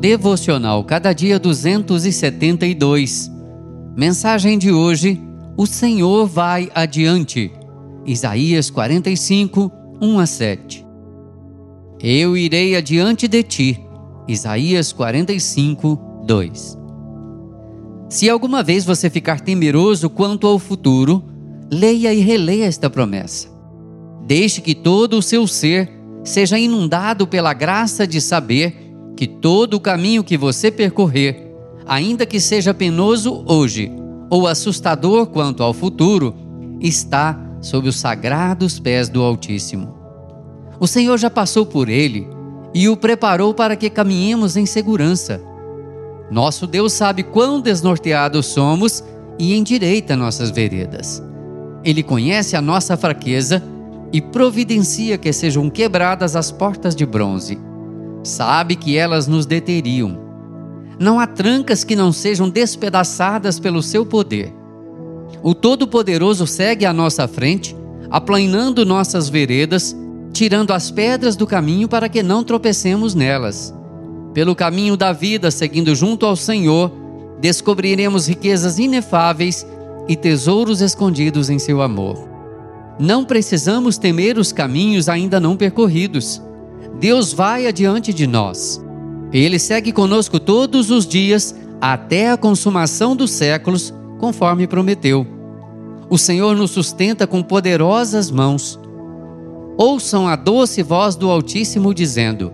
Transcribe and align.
Devocional 0.00 0.82
Cada 0.82 1.12
Dia 1.12 1.38
272. 1.38 3.30
Mensagem 3.94 4.56
de 4.56 4.72
hoje: 4.72 5.20
O 5.58 5.66
Senhor 5.66 6.26
vai 6.26 6.70
adiante. 6.74 7.52
Isaías 8.06 8.70
45, 8.70 9.70
1 10.00 10.18
a 10.18 10.24
7. 10.24 10.86
Eu 12.02 12.34
irei 12.34 12.74
adiante 12.74 13.28
de 13.28 13.42
ti. 13.42 13.78
Isaías 14.26 14.90
45, 14.90 16.00
2. 16.24 16.78
Se 18.08 18.30
alguma 18.30 18.62
vez 18.62 18.86
você 18.86 19.10
ficar 19.10 19.40
temeroso 19.40 20.08
quanto 20.08 20.46
ao 20.46 20.58
futuro, 20.58 21.22
leia 21.70 22.14
e 22.14 22.20
releia 22.20 22.64
esta 22.64 22.88
promessa. 22.88 23.48
Deixe 24.26 24.62
que 24.62 24.74
todo 24.74 25.18
o 25.18 25.22
seu 25.22 25.46
ser 25.46 25.90
seja 26.24 26.58
inundado 26.58 27.26
pela 27.26 27.52
graça 27.52 28.06
de 28.06 28.18
saber 28.18 28.79
que 29.20 29.26
todo 29.26 29.74
o 29.74 29.80
caminho 29.80 30.24
que 30.24 30.38
você 30.38 30.70
percorrer, 30.70 31.52
ainda 31.86 32.24
que 32.24 32.40
seja 32.40 32.72
penoso 32.72 33.44
hoje 33.46 33.92
ou 34.30 34.48
assustador 34.48 35.26
quanto 35.26 35.62
ao 35.62 35.74
futuro, 35.74 36.34
está 36.80 37.38
sob 37.60 37.86
os 37.86 37.96
sagrados 37.96 38.80
pés 38.80 39.10
do 39.10 39.20
Altíssimo. 39.20 39.94
O 40.80 40.86
Senhor 40.86 41.18
já 41.18 41.28
passou 41.28 41.66
por 41.66 41.90
ele 41.90 42.26
e 42.72 42.88
o 42.88 42.96
preparou 42.96 43.52
para 43.52 43.76
que 43.76 43.90
caminhemos 43.90 44.56
em 44.56 44.64
segurança. 44.64 45.38
Nosso 46.30 46.66
Deus 46.66 46.94
sabe 46.94 47.22
quão 47.22 47.60
desnorteados 47.60 48.46
somos 48.46 49.04
e 49.38 49.54
endireita 49.54 50.16
nossas 50.16 50.50
veredas. 50.50 51.22
Ele 51.84 52.02
conhece 52.02 52.56
a 52.56 52.62
nossa 52.62 52.96
fraqueza 52.96 53.62
e 54.14 54.22
providencia 54.22 55.18
que 55.18 55.30
sejam 55.30 55.68
quebradas 55.68 56.34
as 56.34 56.50
portas 56.50 56.96
de 56.96 57.04
bronze 57.04 57.68
sabe 58.22 58.76
que 58.76 58.96
elas 58.96 59.26
nos 59.26 59.46
deteriam. 59.46 60.18
Não 60.98 61.18
há 61.18 61.26
trancas 61.26 61.82
que 61.82 61.96
não 61.96 62.12
sejam 62.12 62.48
despedaçadas 62.48 63.58
pelo 63.58 63.82
seu 63.82 64.04
poder. 64.04 64.52
O 65.42 65.54
Todo-Poderoso 65.54 66.46
segue 66.46 66.84
à 66.84 66.92
nossa 66.92 67.26
frente, 67.26 67.74
aplanando 68.10 68.84
nossas 68.84 69.28
veredas, 69.28 69.96
tirando 70.32 70.72
as 70.72 70.90
pedras 70.90 71.36
do 71.36 71.46
caminho 71.46 71.88
para 71.88 72.08
que 72.08 72.22
não 72.22 72.44
tropecemos 72.44 73.14
nelas. 73.14 73.74
Pelo 74.34 74.54
caminho 74.54 74.96
da 74.96 75.12
vida, 75.12 75.50
seguindo 75.50 75.94
junto 75.94 76.26
ao 76.26 76.36
Senhor, 76.36 76.92
descobriremos 77.40 78.26
riquezas 78.26 78.78
inefáveis 78.78 79.66
e 80.06 80.14
tesouros 80.14 80.82
escondidos 80.82 81.48
em 81.48 81.58
seu 81.58 81.80
amor. 81.80 82.28
Não 82.98 83.24
precisamos 83.24 83.96
temer 83.96 84.36
os 84.36 84.52
caminhos 84.52 85.08
ainda 85.08 85.40
não 85.40 85.56
percorridos 85.56 86.42
Deus 86.98 87.32
vai 87.32 87.66
adiante 87.66 88.12
de 88.12 88.26
nós. 88.26 88.82
Ele 89.32 89.58
segue 89.58 89.92
conosco 89.92 90.40
todos 90.40 90.90
os 90.90 91.06
dias 91.06 91.54
até 91.80 92.30
a 92.30 92.36
consumação 92.36 93.14
dos 93.14 93.30
séculos, 93.30 93.94
conforme 94.18 94.66
prometeu. 94.66 95.26
O 96.10 96.18
Senhor 96.18 96.56
nos 96.56 96.72
sustenta 96.72 97.26
com 97.26 97.42
poderosas 97.42 98.30
mãos. 98.30 98.78
Ouçam 99.78 100.26
a 100.26 100.36
doce 100.36 100.82
voz 100.82 101.14
do 101.14 101.30
Altíssimo 101.30 101.94
dizendo: 101.94 102.52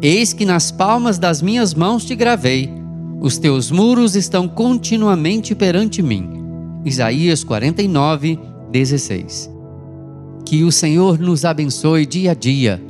Eis 0.00 0.32
que 0.32 0.46
nas 0.46 0.70
palmas 0.70 1.18
das 1.18 1.42
minhas 1.42 1.74
mãos 1.74 2.04
te 2.04 2.14
gravei, 2.14 2.72
os 3.20 3.36
teus 3.36 3.70
muros 3.70 4.14
estão 4.14 4.46
continuamente 4.46 5.54
perante 5.54 6.02
mim. 6.02 6.30
Isaías 6.84 7.42
49, 7.42 8.38
16. 8.70 9.50
Que 10.44 10.62
o 10.62 10.70
Senhor 10.70 11.18
nos 11.18 11.44
abençoe 11.44 12.06
dia 12.06 12.30
a 12.30 12.34
dia 12.34 12.80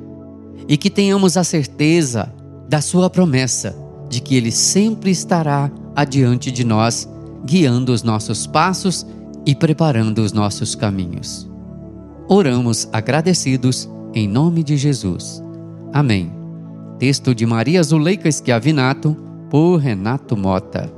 e 0.68 0.76
que 0.76 0.90
tenhamos 0.90 1.36
a 1.36 1.44
certeza 1.44 2.32
da 2.68 2.80
Sua 2.80 3.08
promessa 3.08 3.76
de 4.08 4.20
que 4.20 4.36
Ele 4.36 4.50
sempre 4.50 5.10
estará 5.10 5.70
adiante 5.94 6.50
de 6.50 6.64
nós, 6.64 7.08
guiando 7.44 7.92
os 7.92 8.02
nossos 8.02 8.46
passos 8.46 9.06
e 9.44 9.54
preparando 9.54 10.18
os 10.18 10.32
nossos 10.32 10.74
caminhos. 10.74 11.48
Oramos 12.28 12.88
agradecidos 12.92 13.88
em 14.12 14.26
nome 14.26 14.64
de 14.64 14.76
Jesus. 14.76 15.42
Amém. 15.92 16.32
Texto 16.98 17.34
de 17.34 17.46
Maria 17.46 17.82
Zuleika 17.82 18.30
Schiavinato, 18.30 19.16
por 19.50 19.76
Renato 19.76 20.36
Mota. 20.36 20.90